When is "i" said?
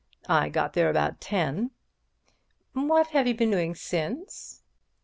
0.27-0.49